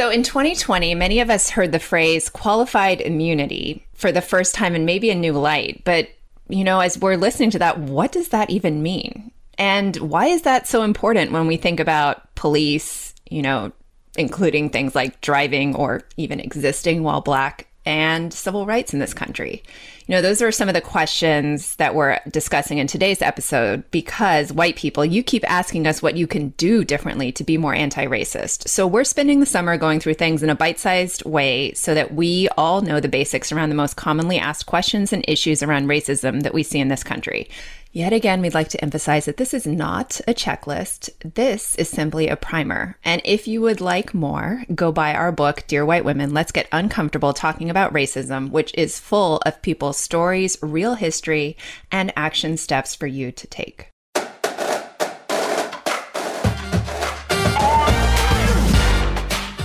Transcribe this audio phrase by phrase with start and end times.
[0.00, 4.74] So in 2020, many of us heard the phrase qualified immunity for the first time
[4.74, 5.82] in maybe a new light.
[5.84, 6.08] But,
[6.48, 9.30] you know, as we're listening to that, what does that even mean?
[9.58, 13.72] And why is that so important when we think about police, you know,
[14.16, 19.64] including things like driving or even existing while black and civil rights in this country?
[20.06, 24.52] You know, those are some of the questions that we're discussing in today's episode because
[24.52, 28.06] white people, you keep asking us what you can do differently to be more anti
[28.06, 28.68] racist.
[28.68, 32.14] So we're spending the summer going through things in a bite sized way so that
[32.14, 36.42] we all know the basics around the most commonly asked questions and issues around racism
[36.42, 37.48] that we see in this country.
[37.92, 41.10] Yet again, we'd like to emphasize that this is not a checklist.
[41.34, 42.96] This is simply a primer.
[43.04, 46.68] And if you would like more, go buy our book, Dear White Women Let's Get
[46.70, 51.56] Uncomfortable Talking About Racism, which is full of people's stories, real history,
[51.90, 53.88] and action steps for you to take.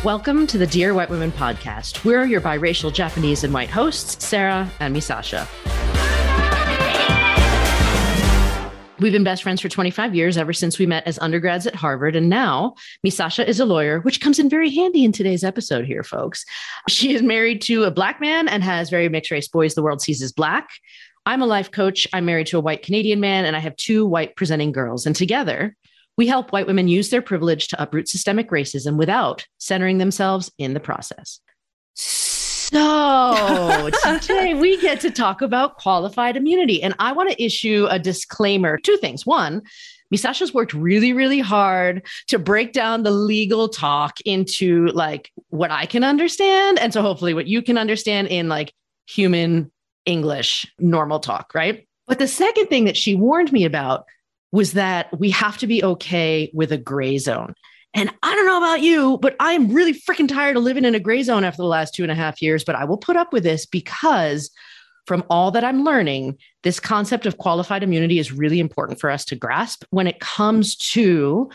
[0.03, 2.03] Welcome to the Dear White Women podcast.
[2.03, 5.47] We're your biracial Japanese and white hosts, Sarah and Misasha.
[8.97, 12.15] We've been best friends for 25 years, ever since we met as undergrads at Harvard.
[12.15, 16.01] And now Misasha is a lawyer, which comes in very handy in today's episode here,
[16.01, 16.45] folks.
[16.87, 20.01] She is married to a black man and has very mixed race boys the world
[20.01, 20.69] sees as black.
[21.25, 22.07] I'm a life coach.
[22.13, 25.05] I'm married to a white Canadian man, and I have two white presenting girls.
[25.05, 25.75] And together,
[26.17, 30.73] we help white women use their privilege to uproot systemic racism without centering themselves in
[30.73, 31.41] the process.
[32.71, 36.81] So today we get to talk about qualified immunity.
[36.81, 39.23] And I want to issue a disclaimer two things.
[39.23, 39.61] One,
[40.11, 45.85] Misasha's worked really, really hard to break down the legal talk into like what I
[45.85, 46.79] can understand.
[46.79, 48.73] And so hopefully what you can understand in like
[49.07, 49.71] human
[50.07, 51.87] English, normal talk, right?
[52.07, 54.05] But the second thing that she warned me about
[54.51, 57.53] was that we have to be okay with a gray zone.
[57.95, 60.95] And I don't know about you, but I am really freaking tired of living in
[60.95, 62.65] a gray zone after the last two and a half years.
[62.65, 64.51] But I will put up with this because
[65.07, 69.23] from all that I'm learning, this concept of qualified immunity is really important for us
[69.25, 71.49] to grasp when it comes to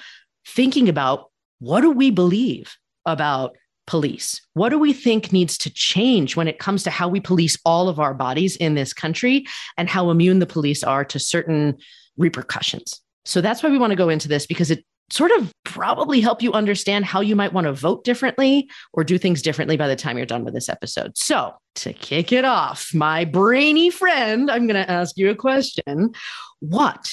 [0.46, 3.54] thinking about what do we believe about
[3.86, 4.40] police?
[4.54, 7.88] What do we think needs to change when it comes to how we police all
[7.88, 9.44] of our bodies in this country
[9.76, 11.76] and how immune the police are to certain
[12.16, 13.02] repercussions?
[13.26, 16.42] So that's why we want to go into this because it sort of probably help
[16.42, 19.96] you understand how you might want to vote differently or do things differently by the
[19.96, 21.16] time you're done with this episode.
[21.16, 26.14] So, to kick it off, my brainy friend, I'm going to ask you a question.
[26.60, 27.12] What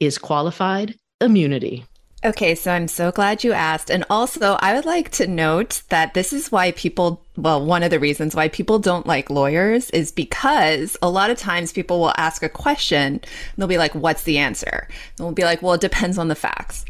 [0.00, 1.84] is qualified immunity?
[2.24, 3.90] Okay, so I'm so glad you asked.
[3.90, 7.90] And also, I would like to note that this is why people, well, one of
[7.90, 12.14] the reasons why people don't like lawyers is because a lot of times people will
[12.16, 13.22] ask a question and
[13.56, 14.88] they'll be like, What's the answer?
[15.18, 16.84] And we'll be like, Well, it depends on the facts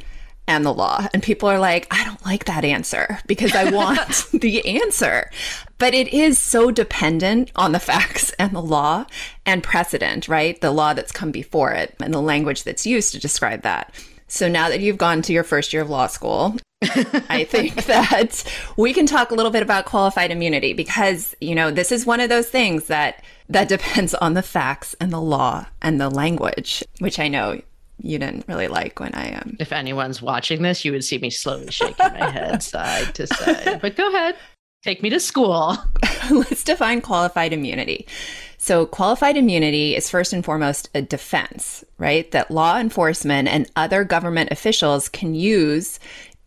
[0.46, 1.06] and the law.
[1.12, 5.30] And people are like, I don't like that answer because I want the answer.
[5.78, 9.06] But it is so dependent on the facts and the law
[9.44, 10.60] and precedent, right?
[10.60, 13.94] The law that's come before it and the language that's used to describe that.
[14.28, 18.44] So now that you've gone to your first year of law school, I think that
[18.76, 22.20] we can talk a little bit about qualified immunity because, you know, this is one
[22.20, 26.82] of those things that that depends on the facts and the law and the language,
[26.98, 27.60] which I know
[27.98, 29.42] you didn't really like when I am.
[29.50, 29.56] Um...
[29.58, 33.80] If anyone's watching this, you would see me slowly shaking my head side to side.
[33.80, 34.36] But go ahead,
[34.82, 35.76] take me to school.
[36.30, 38.06] Let's define qualified immunity.
[38.58, 42.30] So, qualified immunity is first and foremost a defense, right?
[42.32, 46.00] That law enforcement and other government officials can use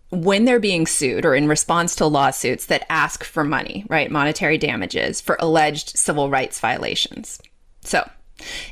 [0.09, 4.09] when they're being sued or in response to lawsuits that ask for money, right?
[4.09, 7.39] Monetary damages for alleged civil rights violations.
[7.81, 8.09] So,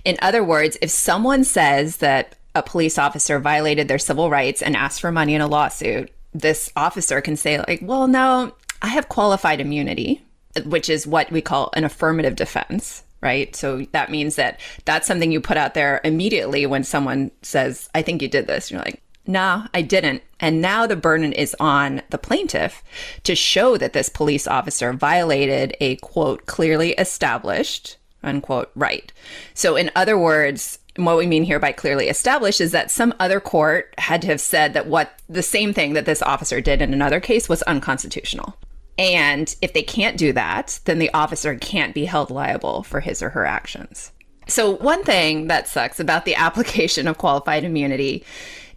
[0.04, 4.76] in other words, if someone says that a police officer violated their civil rights and
[4.76, 9.10] asked for money in a lawsuit, this officer can say, like, well, no, I have
[9.10, 10.24] qualified immunity,
[10.66, 13.56] which is what we call an affirmative defense, right?
[13.56, 18.02] So that means that that's something you put out there immediately when someone says, I
[18.02, 18.70] think you did this.
[18.70, 20.24] You're like, no, I didn't.
[20.40, 22.84] And now the burden is on the plaintiff
[23.24, 29.12] to show that this police officer violated a quote, clearly established, unquote, right.
[29.54, 33.40] So, in other words, what we mean here by clearly established is that some other
[33.40, 36.94] court had to have said that what the same thing that this officer did in
[36.94, 38.58] another case was unconstitutional.
[38.98, 43.22] And if they can't do that, then the officer can't be held liable for his
[43.22, 44.12] or her actions.
[44.48, 48.24] So, one thing that sucks about the application of qualified immunity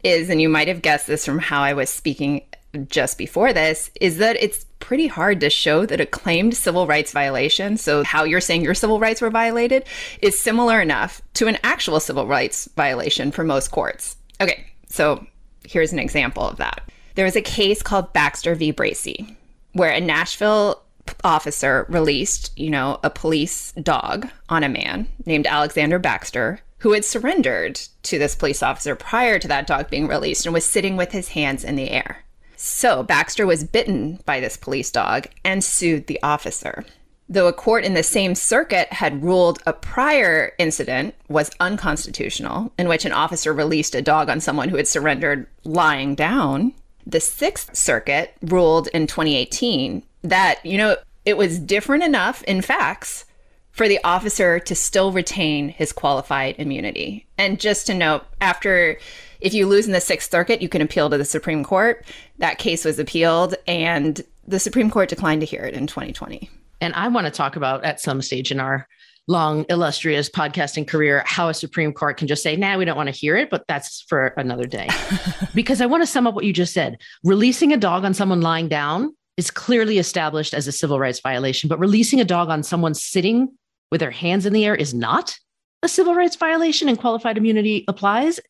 [0.03, 2.43] is, and you might have guessed this from how I was speaking
[2.89, 7.12] just before this is that it's pretty hard to show that a claimed civil rights
[7.12, 9.85] violation, so how you're saying your civil rights were violated,
[10.21, 14.17] is similar enough to an actual civil rights violation for most courts.
[14.41, 15.25] Okay, so
[15.65, 16.91] here's an example of that.
[17.15, 18.73] There was a case called Baxter v.
[18.73, 19.37] Bracey.
[19.73, 20.83] where a Nashville
[21.25, 27.05] officer released, you know, a police dog on a man named Alexander Baxter who had
[27.05, 31.12] surrendered to this police officer prior to that dog being released and was sitting with
[31.12, 32.25] his hands in the air.
[32.62, 36.85] So Baxter was bitten by this police dog and sued the officer.
[37.27, 42.87] Though a court in the same circuit had ruled a prior incident was unconstitutional, in
[42.87, 46.75] which an officer released a dog on someone who had surrendered lying down,
[47.07, 53.25] the Sixth Circuit ruled in 2018 that, you know, it was different enough in facts
[53.71, 57.27] for the officer to still retain his qualified immunity.
[57.39, 58.99] And just to note, after
[59.41, 62.05] if you lose in the Sixth Circuit, you can appeal to the Supreme Court.
[62.39, 66.51] That case was appealed, and the Supreme Court declined to hear it in 2020.
[66.81, 68.87] And I want to talk about at some stage in our
[69.29, 73.09] long, illustrious podcasting career how a Supreme Court can just say, nah, we don't want
[73.09, 74.89] to hear it, but that's for another day.
[75.55, 76.99] because I want to sum up what you just said.
[77.23, 81.69] Releasing a dog on someone lying down is clearly established as a civil rights violation,
[81.69, 83.49] but releasing a dog on someone sitting
[83.91, 85.39] with their hands in the air is not
[85.83, 88.41] a civil rights violation and qualified immunity applies.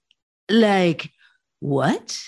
[0.50, 1.10] Like,
[1.60, 2.18] what?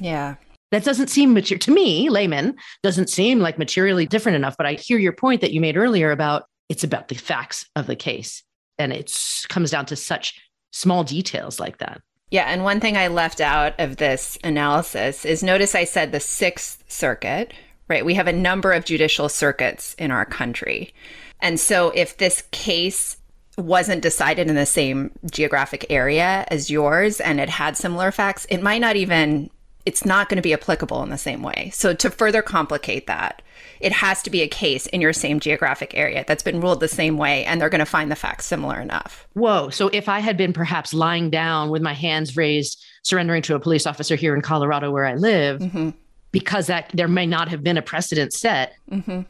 [0.00, 0.36] Yeah.
[0.70, 4.56] That doesn't seem mature to me, layman, doesn't seem like materially different enough.
[4.56, 7.86] But I hear your point that you made earlier about it's about the facts of
[7.88, 8.44] the case.
[8.78, 9.12] And it
[9.48, 10.40] comes down to such
[10.72, 12.00] small details like that.
[12.30, 12.44] Yeah.
[12.44, 16.84] And one thing I left out of this analysis is notice I said the Sixth
[16.86, 17.52] Circuit,
[17.88, 18.04] right?
[18.04, 20.94] We have a number of judicial circuits in our country.
[21.40, 23.16] And so if this case
[23.60, 28.62] wasn't decided in the same geographic area as yours and it had similar facts, it
[28.62, 29.50] might not even,
[29.86, 31.70] it's not going to be applicable in the same way.
[31.72, 33.42] So to further complicate that,
[33.80, 36.88] it has to be a case in your same geographic area that's been ruled the
[36.88, 39.26] same way and they're going to find the facts similar enough.
[39.32, 39.70] Whoa.
[39.70, 43.60] So if I had been perhaps lying down with my hands raised, surrendering to a
[43.60, 45.90] police officer here in Colorado where I live, mm-hmm
[46.32, 49.22] because that there may not have been a precedent set mm-hmm.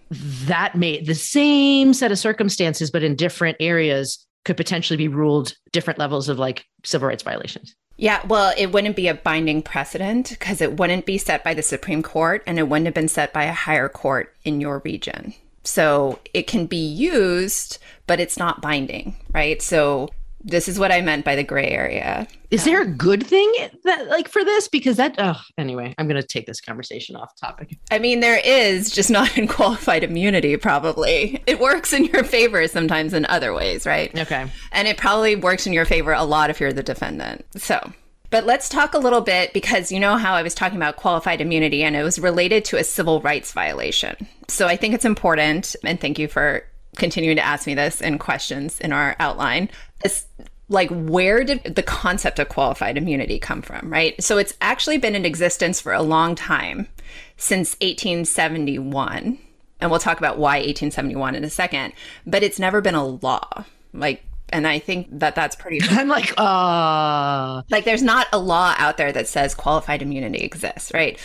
[0.47, 5.55] that may the same set of circumstances but in different areas could potentially be ruled
[5.73, 7.75] different levels of like civil rights violations.
[7.97, 11.62] Yeah well it wouldn't be a binding precedent because it wouldn't be set by the
[11.62, 15.35] supreme court and it wouldn't have been set by a higher court in your region.
[15.62, 19.61] So it can be used but it's not binding right?
[19.62, 20.08] So
[20.42, 22.26] this is what I meant by the gray area.
[22.50, 23.52] Is there a good thing
[23.84, 24.69] that like for this?
[24.69, 27.76] Because that oh anyway, I'm gonna take this conversation off topic.
[27.90, 31.42] I mean, there is just not in qualified immunity, probably.
[31.46, 34.16] It works in your favor sometimes in other ways, right?
[34.19, 34.50] Okay.
[34.72, 37.44] And it probably works in your favor a lot if you're the defendant.
[37.56, 37.92] So
[38.31, 41.40] but let's talk a little bit because you know how I was talking about qualified
[41.40, 44.16] immunity and it was related to a civil rights violation.
[44.46, 46.64] So I think it's important, and thank you for
[46.96, 49.70] continuing to ask me this in questions in our outline.
[50.04, 50.26] It's
[50.69, 54.20] like where did the concept of qualified immunity come from, right?
[54.22, 56.88] So it's actually been in existence for a long time,
[57.37, 59.38] since 1871.
[59.81, 61.92] And we'll talk about why 1871 in a second,
[62.26, 63.64] but it's never been a law.
[63.92, 65.81] Like and I think that that's pretty.
[65.90, 70.92] I'm like, uh, like there's not a law out there that says qualified immunity exists,
[70.92, 71.19] right?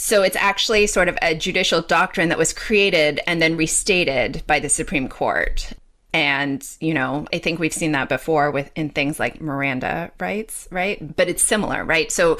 [0.00, 4.58] So it's actually sort of a judicial doctrine that was created and then restated by
[4.58, 5.74] the Supreme Court.
[6.14, 10.66] And, you know, I think we've seen that before with in things like Miranda rights,
[10.72, 11.14] right?
[11.16, 12.10] But it's similar, right?
[12.10, 12.38] So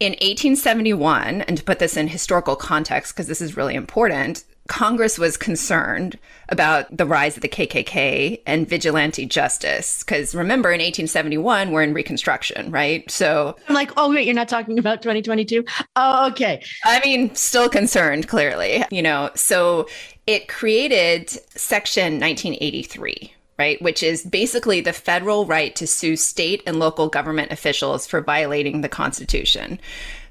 [0.00, 5.18] in 1871, and to put this in historical context, because this is really important, Congress
[5.18, 10.02] was concerned about the rise of the KKK and vigilante justice.
[10.02, 13.08] Because remember, in 1871, we're in Reconstruction, right?
[13.10, 15.62] So I'm like, oh, wait, you're not talking about 2022?
[15.94, 16.62] Oh, okay.
[16.86, 19.28] I mean, still concerned, clearly, you know.
[19.34, 19.88] So
[20.26, 23.30] it created Section 1983,
[23.62, 23.80] right?
[23.80, 28.80] Which is basically the federal right to sue state and local government officials for violating
[28.80, 29.78] the Constitution.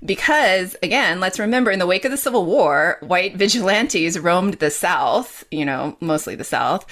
[0.04, 4.70] Because, again, let's remember in the wake of the Civil War, white vigilantes roamed the
[4.70, 6.86] South, you know, mostly the South,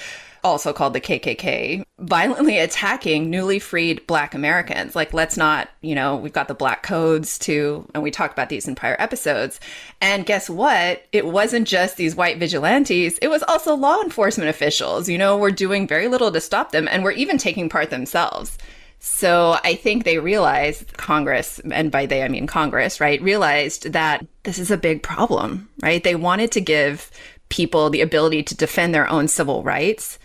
[0.44, 4.96] also called the KKK, violently attacking newly freed Black Americans.
[4.96, 8.50] Like, let's not, you know, we've got the Black Codes too, and we talked about
[8.50, 9.60] these in prior episodes.
[10.02, 11.04] And guess what?
[11.12, 15.10] It wasn't just these white vigilantes, it was also law enforcement officials.
[15.10, 18.58] You know, were doing very little to stop them and were even taking part themselves.
[19.00, 24.26] So I think they realized, Congress, and by they I mean Congress, right, realized that
[24.44, 26.04] this is a big problem, right?
[26.04, 27.10] They wanted to give
[27.48, 30.20] people the ability to defend their own civil rights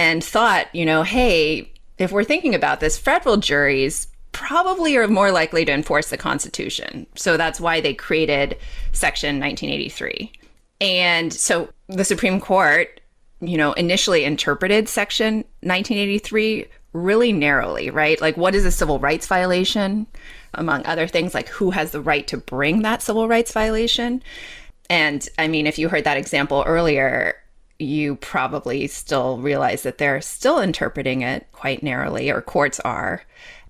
[0.00, 5.30] and thought, you know, hey, if we're thinking about this, federal juries probably are more
[5.30, 7.06] likely to enforce the Constitution.
[7.16, 8.56] So that's why they created
[8.92, 10.32] Section 1983.
[10.80, 12.98] And so the Supreme Court,
[13.42, 18.18] you know, initially interpreted Section 1983 really narrowly, right?
[18.22, 20.06] Like, what is a civil rights violation?
[20.54, 24.22] Among other things, like who has the right to bring that civil rights violation?
[24.88, 27.39] And I mean, if you heard that example earlier,
[27.80, 33.22] you probably still realize that they're still interpreting it quite narrowly, or courts are.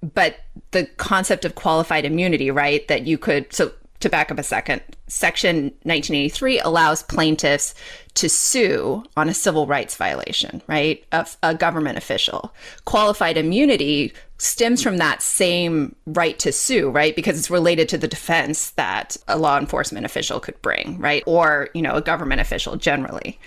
[0.03, 0.37] But
[0.71, 2.87] the concept of qualified immunity, right?
[2.89, 7.75] That you could, so to back up a second, Section 1983 allows plaintiffs
[8.15, 11.05] to sue on a civil rights violation, right?
[11.13, 12.55] Of a government official.
[12.87, 17.15] Qualified immunity stems from that same right to sue, right?
[17.15, 21.23] Because it's related to the defense that a law enforcement official could bring, right?
[21.27, 23.39] Or, you know, a government official generally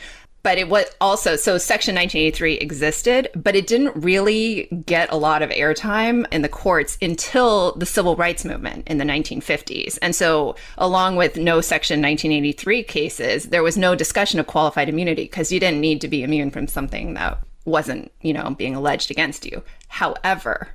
[0.43, 5.41] but it was also so section 1983 existed but it didn't really get a lot
[5.41, 10.55] of airtime in the courts until the civil rights movement in the 1950s and so
[10.77, 15.59] along with no section 1983 cases there was no discussion of qualified immunity because you
[15.59, 19.63] didn't need to be immune from something that wasn't you know being alleged against you.
[19.87, 20.69] However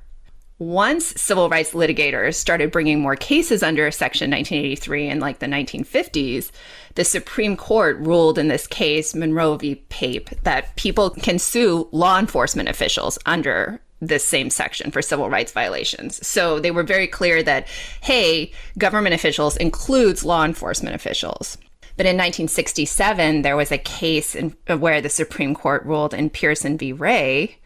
[0.59, 6.51] once civil rights litigators started bringing more cases under Section 1983 in like the 1950s,
[6.95, 9.75] the Supreme Court ruled in this case, Monroe v.
[9.87, 15.51] Pape, that people can sue law enforcement officials under this same section for civil rights
[15.51, 16.25] violations.
[16.25, 17.67] So they were very clear that,
[18.01, 21.57] hey, government officials includes law enforcement officials.
[21.97, 26.77] But in 1967, there was a case in, where the Supreme Court ruled in Pierson
[26.77, 26.93] v.
[26.93, 27.57] Ray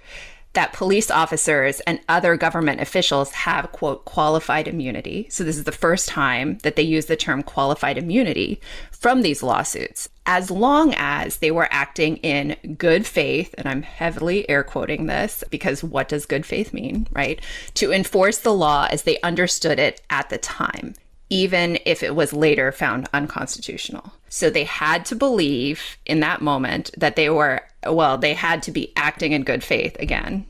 [0.54, 5.28] that police officers and other government officials have, quote, qualified immunity.
[5.30, 9.44] So this is the first time that they use the term qualified immunity from these
[9.44, 13.54] lawsuits, as long as they were acting in good faith.
[13.58, 17.42] And I'm heavily air quoting this because what does good faith mean, right?
[17.76, 20.94] To enforce the law as they understood it at the time
[21.30, 24.14] even if it was later found unconstitutional.
[24.34, 28.72] So they had to believe in that moment that they were, well, they had to
[28.72, 30.48] be acting in good faith again.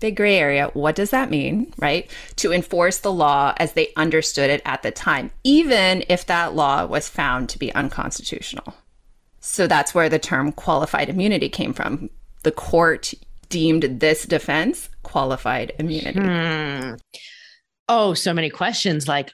[0.00, 0.66] Big gray area.
[0.74, 2.10] What does that mean, right?
[2.36, 6.84] To enforce the law as they understood it at the time, even if that law
[6.84, 8.74] was found to be unconstitutional.
[9.40, 12.10] So that's where the term qualified immunity came from.
[12.42, 13.14] The court
[13.48, 16.20] deemed this defense qualified immunity.
[16.20, 16.96] Hmm.
[17.88, 19.32] Oh, so many questions like,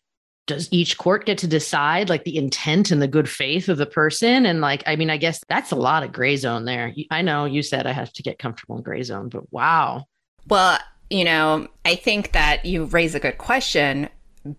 [0.48, 3.86] does each court get to decide like the intent and the good faith of the
[3.86, 4.44] person?
[4.44, 6.92] And like i mean i guess that's a lot of gray zone there.
[7.10, 10.06] I know you said i have to get comfortable in gray zone but wow.
[10.48, 14.08] Well you know i think that you raise a good question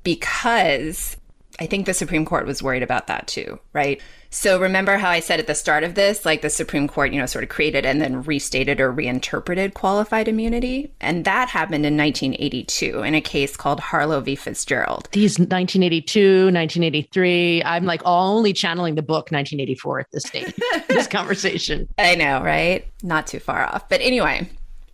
[0.04, 1.18] because
[1.60, 4.02] i think the supreme court was worried about that too right
[4.32, 7.20] so remember how I said at the start of this, like the Supreme Court, you
[7.20, 10.94] know, sort of created and then restated or reinterpreted qualified immunity?
[11.02, 14.36] And that happened in 1982 in a case called Harlow v.
[14.36, 15.10] Fitzgerald.
[15.14, 20.54] These 1982, 1983, I'm like only channeling the book 1984 at this stage,
[20.90, 21.88] this conversation.
[21.98, 22.86] I know, right?
[23.02, 23.90] Not too far off.
[23.90, 24.48] But anyway,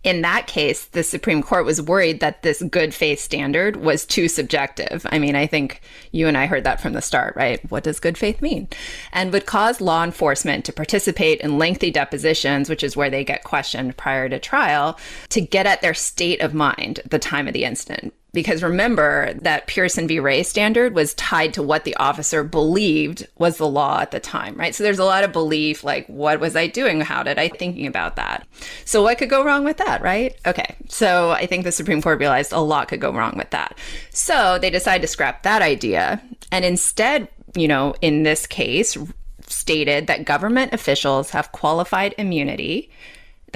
[0.06, 4.28] in that case, the Supreme Court was worried that this good faith standard was too
[4.28, 5.04] subjective.
[5.10, 5.80] I mean, I think
[6.12, 7.60] you and I heard that from the start, right?
[7.72, 8.68] What does good faith mean?
[9.12, 13.42] And would cause law enforcement to participate in lengthy depositions, which is where they get
[13.42, 14.96] questioned prior to trial,
[15.30, 19.32] to get at their state of mind at the time of the incident because remember
[19.40, 20.20] that Pierson v.
[20.20, 24.54] Ray standard was tied to what the officer believed was the law at the time,
[24.56, 24.74] right?
[24.74, 27.00] So there's a lot of belief like, what was I doing?
[27.00, 28.46] How did I thinking about that?
[28.84, 30.36] So what could go wrong with that, right?
[30.46, 30.76] Okay.
[30.86, 33.78] So I think the Supreme Court realized a lot could go wrong with that.
[34.10, 36.20] So they decided to scrap that idea
[36.52, 38.98] and instead, you know, in this case,
[39.46, 42.90] stated that government officials have qualified immunity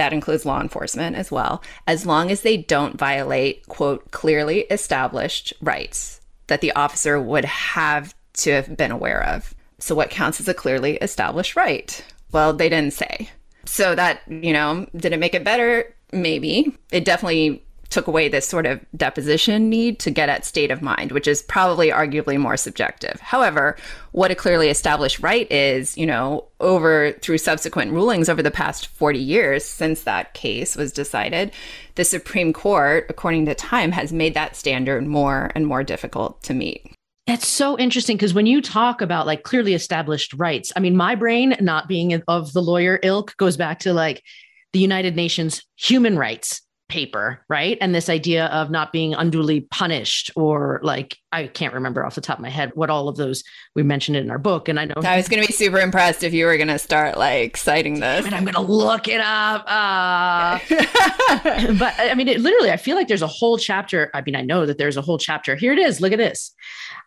[0.01, 5.53] that includes law enforcement as well, as long as they don't violate, quote, clearly established
[5.61, 9.53] rights that the officer would have to have been aware of.
[9.77, 12.03] So, what counts as a clearly established right?
[12.31, 13.29] Well, they didn't say.
[13.65, 15.93] So, that, you know, did it make it better?
[16.11, 16.75] Maybe.
[16.91, 21.11] It definitely took away this sort of deposition need to get at state of mind,
[21.11, 23.19] which is probably arguably more subjective.
[23.19, 23.75] However,
[24.13, 28.87] what a clearly established right is, you know, over through subsequent rulings over the past
[28.87, 31.51] 40 years since that case was decided,
[31.95, 36.53] the Supreme Court, according to time, has made that standard more and more difficult to
[36.53, 36.95] meet.
[37.27, 41.15] That's so interesting because when you talk about like clearly established rights, I mean, my
[41.15, 44.23] brain, not being of the lawyer ilk, goes back to like
[44.73, 47.77] the United Nations human rights paper, right?
[47.79, 52.21] And this idea of not being unduly punished or like I can't remember off the
[52.21, 54.67] top of my head what all of those we mentioned it in our book.
[54.67, 56.77] And I know I was going to be super impressed if you were going to
[56.77, 58.25] start like citing this.
[58.25, 59.63] And I'm going to look it up.
[59.65, 60.59] Uh,
[61.79, 64.11] but I mean, it literally, I feel like there's a whole chapter.
[64.13, 65.55] I mean, I know that there's a whole chapter.
[65.55, 66.01] Here it is.
[66.01, 66.53] Look at this.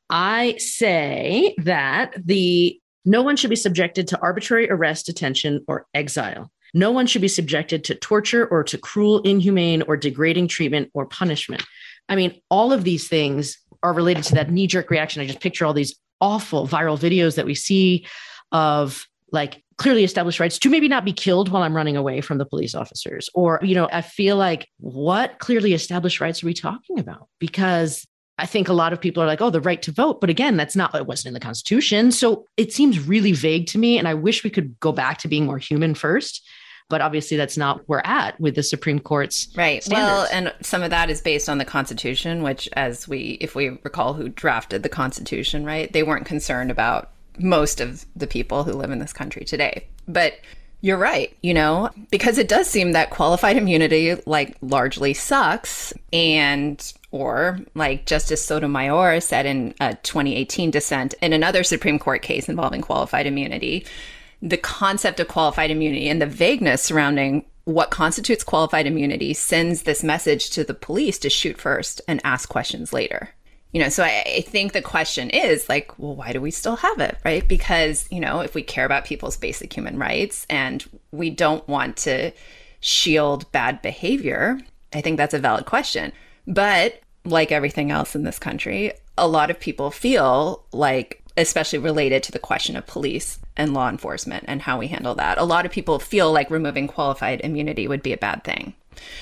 [0.08, 6.50] I say that the no one should be subjected to arbitrary arrest, detention, or exile.
[6.74, 11.06] No one should be subjected to torture or to cruel, inhumane, or degrading treatment or
[11.06, 11.64] punishment.
[12.08, 15.22] I mean, all of these things are related to that knee jerk reaction.
[15.22, 18.06] I just picture all these awful viral videos that we see
[18.52, 22.38] of like clearly established rights to maybe not be killed while I'm running away from
[22.38, 23.28] the police officers.
[23.34, 27.28] Or, you know, I feel like what clearly established rights are we talking about?
[27.38, 28.06] Because
[28.38, 30.20] I think a lot of people are like, oh, the right to vote.
[30.20, 32.10] But again, that's not, it wasn't in the Constitution.
[32.10, 33.98] So it seems really vague to me.
[33.98, 36.44] And I wish we could go back to being more human first.
[36.88, 39.82] But obviously, that's not where we're at with the Supreme Court's right.
[39.82, 40.06] Standards.
[40.06, 43.70] Well, and some of that is based on the Constitution, which, as we, if we
[43.82, 45.92] recall, who drafted the Constitution, right?
[45.92, 49.86] They weren't concerned about most of the people who live in this country today.
[50.06, 50.34] But
[50.84, 56.92] you're right, you know, because it does seem that qualified immunity like largely sucks and
[57.10, 62.82] or like Justice Sotomayor said in a 2018 dissent in another Supreme Court case involving
[62.82, 63.86] qualified immunity,
[64.42, 70.04] the concept of qualified immunity and the vagueness surrounding what constitutes qualified immunity sends this
[70.04, 73.30] message to the police to shoot first and ask questions later.
[73.72, 76.76] You know so I, I, think the question is like well why do we still
[76.76, 77.46] have it right?
[77.46, 81.96] Because you know if we care about people's basic human rights and we don't want
[81.98, 82.30] to
[82.78, 84.60] shield bad behavior
[84.92, 86.12] i think that's a valid question.
[86.46, 92.22] But like everything else in this country a lot of people feel like especially related
[92.22, 95.64] to the question of police and law enforcement and how we handle that a lot
[95.64, 98.74] of people feel like removing qualified immunity would be a bad thing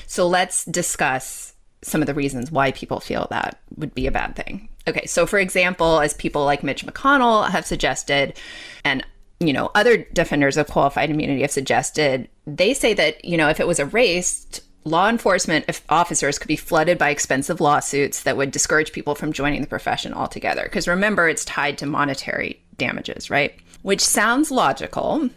[0.07, 4.37] so let's discuss some of the reasons why people feel that would be a bad
[4.37, 4.69] thing.
[4.89, 8.39] Okay, so for example, as people like Mitch McConnell have suggested,
[8.85, 9.05] and
[9.41, 13.59] you know, other defenders of qualified immunity have suggested, they say that, you know, if
[13.59, 18.93] it was erased, law enforcement officers could be flooded by expensive lawsuits that would discourage
[18.93, 20.63] people from joining the profession altogether.
[20.65, 23.55] Because remember, it's tied to monetary damages, right?
[23.83, 25.29] Which sounds logical,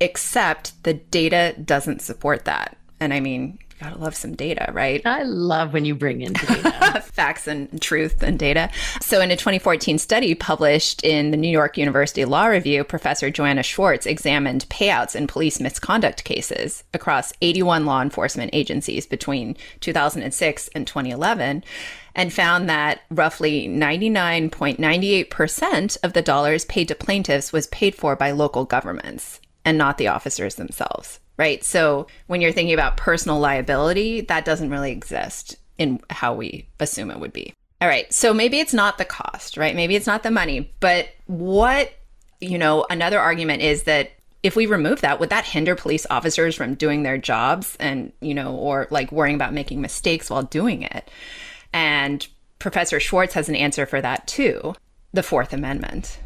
[0.00, 2.76] except the data doesn't support that.
[3.00, 5.02] And I mean, you gotta love some data, right?
[5.04, 7.02] I love when you bring in data.
[7.16, 8.70] facts and truth and data.
[9.00, 13.62] So, in a 2014 study published in the New York University Law Review, Professor Joanna
[13.62, 20.86] Schwartz examined payouts in police misconduct cases across 81 law enforcement agencies between 2006 and
[20.86, 21.64] 2011
[22.16, 28.32] and found that roughly 99.98% of the dollars paid to plaintiffs was paid for by
[28.32, 31.62] local governments and not the officers themselves right?
[31.64, 37.10] So when you're thinking about personal liability, that doesn't really exist in how we assume
[37.10, 37.52] it would be.
[37.80, 38.10] All right.
[38.12, 39.76] So maybe it's not the cost, right?
[39.76, 41.92] Maybe it's not the money, but what,
[42.40, 46.54] you know, another argument is that if we remove that, would that hinder police officers
[46.54, 50.82] from doing their jobs and, you know, or like worrying about making mistakes while doing
[50.82, 51.10] it?
[51.76, 52.26] And
[52.58, 54.74] Professor Schwartz has an answer for that too
[55.12, 56.18] the Fourth Amendment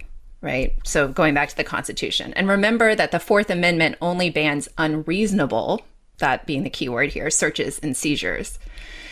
[0.42, 0.74] right?
[0.84, 2.32] So going back to the Constitution.
[2.34, 5.82] And remember that the Fourth Amendment only bans unreasonable,
[6.18, 8.58] that being the key word here, searches and seizures.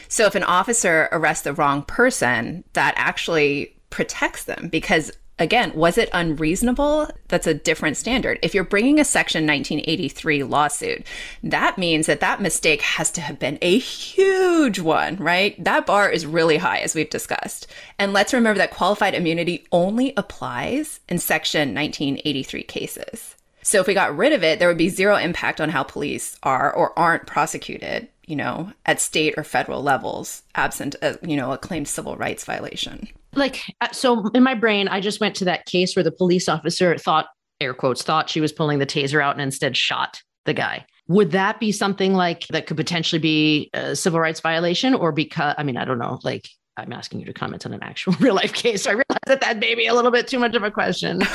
[0.08, 5.98] So if an officer arrests the wrong person, that actually protects them because again, was
[5.98, 7.08] it unreasonable?
[7.28, 8.38] That's a different standard.
[8.42, 11.06] If you're bringing a Section 1983 lawsuit,
[11.42, 15.62] that means that that mistake has to have been a huge one, right?
[15.62, 17.66] That bar is really high, as we've discussed.
[17.98, 23.36] And let's remember that qualified immunity only applies in Section 1983 cases.
[23.62, 26.38] So if we got rid of it, there would be zero impact on how police
[26.42, 31.52] are or aren't prosecuted, you know, at state or federal levels, absent a, you know,
[31.52, 35.44] a claimed civil rights violation like uh, so in my brain i just went to
[35.44, 37.26] that case where the police officer thought
[37.60, 40.84] air quotes thought she was pulling the taser out and instead shot the guy.
[41.08, 45.54] Would that be something like that could potentially be a civil rights violation or because
[45.56, 48.34] i mean i don't know like I'm asking you to comment on an actual real
[48.34, 48.84] life case.
[48.84, 51.20] So I realize that that may be a little bit too much of a question.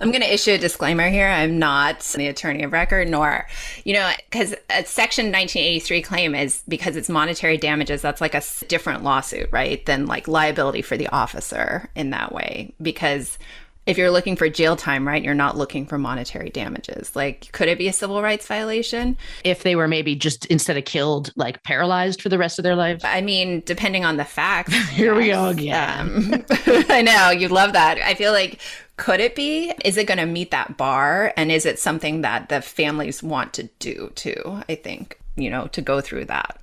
[0.00, 1.28] I'm going to issue a disclaimer here.
[1.28, 3.46] I'm not the attorney of record, nor,
[3.84, 8.02] you know, because a Section 1983 claim is because it's monetary damages.
[8.02, 9.84] That's like a different lawsuit, right?
[9.86, 12.74] Than like liability for the officer in that way.
[12.82, 13.38] Because
[13.86, 17.14] if you're looking for jail time, right, you're not looking for monetary damages.
[17.14, 19.16] Like, could it be a civil rights violation?
[19.44, 22.74] If they were maybe just instead of killed, like paralyzed for the rest of their
[22.74, 23.04] lives?
[23.04, 24.74] I mean, depending on the facts.
[24.90, 25.22] Here yes.
[25.22, 26.34] we go again.
[26.34, 26.44] Um,
[26.88, 27.98] I know, you love that.
[27.98, 28.60] I feel like,
[28.96, 29.72] could it be?
[29.84, 31.32] Is it going to meet that bar?
[31.36, 34.62] And is it something that the families want to do too?
[34.68, 36.60] I think, you know, to go through that.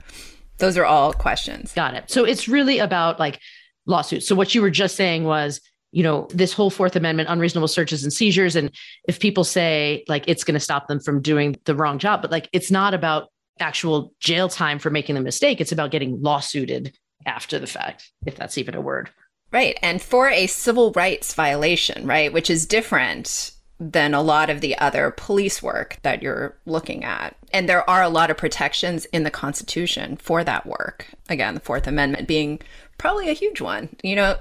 [0.58, 1.74] Those are all questions.
[1.74, 2.12] Got it.
[2.12, 3.40] So it's really about like
[3.86, 4.28] lawsuits.
[4.28, 5.62] So what you were just saying was,
[5.94, 8.56] you know, this whole Fourth Amendment, unreasonable searches and seizures.
[8.56, 8.72] And
[9.08, 12.32] if people say like it's going to stop them from doing the wrong job, but
[12.32, 13.30] like it's not about
[13.60, 18.36] actual jail time for making the mistake, it's about getting lawsuited after the fact, if
[18.36, 19.10] that's even a word.
[19.52, 19.78] Right.
[19.84, 24.76] And for a civil rights violation, right, which is different than a lot of the
[24.80, 27.36] other police work that you're looking at.
[27.52, 31.08] And there are a lot of protections in the Constitution for that work.
[31.30, 32.62] Again, the Fourth Amendment being
[32.98, 33.90] probably a huge one.
[34.04, 34.38] You know,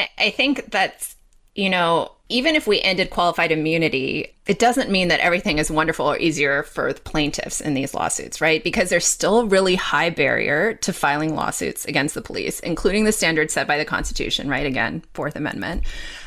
[0.00, 1.14] and I think that's
[1.54, 6.10] you know, even if we ended qualified immunity, it doesn't mean that everything is wonderful
[6.10, 8.64] or easier for the plaintiffs in these lawsuits, right?
[8.64, 13.12] Because there's still a really high barrier to filing lawsuits against the police, including the
[13.12, 14.66] standards set by the Constitution, right?
[14.66, 15.84] Again, Fourth Amendment.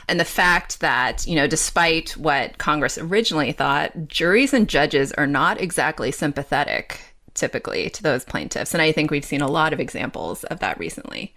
[0.07, 5.27] And the fact that, you know, despite what Congress originally thought, juries and judges are
[5.27, 7.01] not exactly sympathetic
[7.33, 8.73] typically to those plaintiffs.
[8.73, 11.35] And I think we've seen a lot of examples of that recently.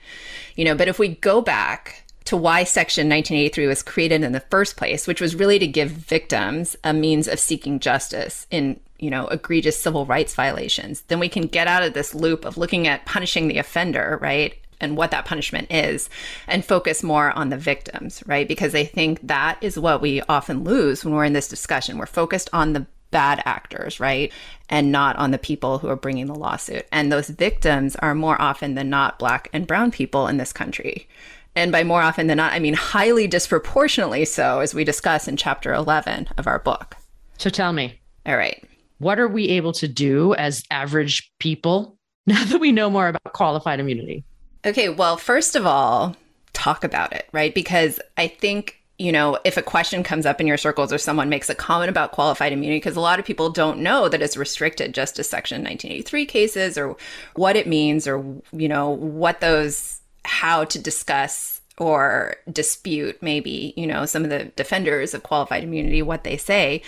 [0.55, 4.41] You know, but if we go back to why Section 1983 was created in the
[4.41, 9.11] first place, which was really to give victims a means of seeking justice in, you
[9.11, 12.87] know, egregious civil rights violations, then we can get out of this loop of looking
[12.87, 14.55] at punishing the offender, right?
[14.83, 16.09] And what that punishment is,
[16.47, 18.49] and focus more on the victims, right?
[18.49, 21.99] Because I think that is what we often lose when we're in this discussion.
[21.99, 24.33] We're focused on the bad actors, right?
[24.69, 26.87] And not on the people who are bringing the lawsuit.
[26.93, 31.09] And those victims are more often than not Black and Brown people in this country.
[31.57, 35.37] And by more often than not, I mean highly disproportionately so, as we discuss in
[35.37, 36.97] chapter 11 of our book.
[37.39, 38.01] So tell me.
[38.27, 38.63] All right.
[38.99, 43.33] What are we able to do as average people now that we know more about
[43.33, 44.25] qualified immunity?
[44.65, 44.89] Okay.
[44.89, 46.17] Well, first of all,
[46.53, 47.55] talk about it, right?
[47.55, 51.31] Because I think you know, if a question comes up in your circles or someone
[51.31, 54.37] makes a comment about qualified immunity, because a lot of people don't know that it's
[54.37, 56.95] restricted just to Section 1983 cases or
[57.35, 63.87] what it means or, you know, what those how to discuss or dispute maybe, you
[63.87, 66.83] know, some of the defenders of qualified immunity, what they say.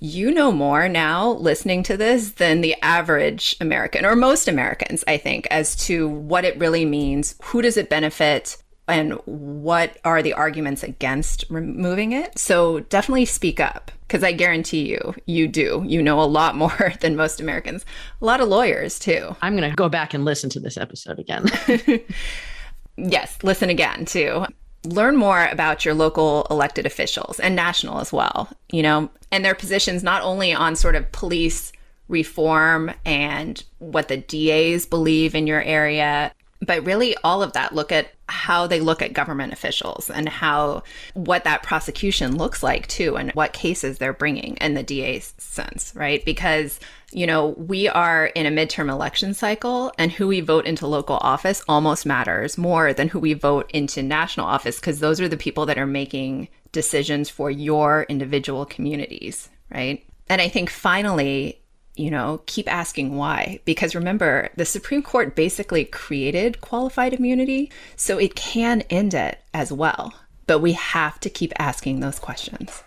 [0.00, 5.16] You know more now listening to this than the average American or most Americans, I
[5.16, 7.36] think, as to what it really means.
[7.44, 8.56] Who does it benefit?
[8.88, 12.36] and what are the arguments against removing it.
[12.38, 15.84] So definitely speak up because I guarantee you, you do.
[15.86, 17.84] You know a lot more than most Americans.
[18.20, 19.36] A lot of lawyers, too.
[19.40, 21.46] I'm going to go back and listen to this episode again.
[22.96, 24.44] yes, listen again too.
[24.84, 29.54] Learn more about your local elected officials and national as well, you know, and their
[29.54, 31.72] positions not only on sort of police
[32.08, 36.32] reform and what the DAs believe in your area,
[36.64, 37.74] but really all of that.
[37.74, 40.82] Look at how they look at government officials and how
[41.14, 45.92] what that prosecution looks like too, and what cases they're bringing in the DA's sense,
[45.94, 46.24] right?
[46.24, 46.80] Because
[47.12, 51.18] you know, we are in a midterm election cycle, and who we vote into local
[51.20, 55.36] office almost matters more than who we vote into national office because those are the
[55.36, 60.04] people that are making decisions for your individual communities, right?
[60.28, 61.60] And I think finally,
[61.94, 63.60] you know, keep asking why.
[63.64, 69.70] Because remember, the Supreme Court basically created qualified immunity, so it can end it as
[69.70, 70.14] well.
[70.46, 72.82] But we have to keep asking those questions.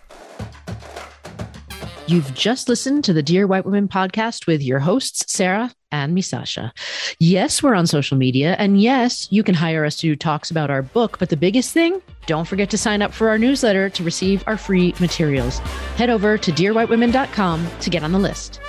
[2.08, 6.70] You've just listened to the Dear White Women podcast with your hosts, Sarah and Misasha.
[7.18, 8.54] Yes, we're on social media.
[8.60, 11.18] And yes, you can hire us to do talks about our book.
[11.18, 14.56] But the biggest thing, don't forget to sign up for our newsletter to receive our
[14.56, 15.58] free materials.
[15.96, 18.60] Head over to dearwhitewomen.com to get on the list.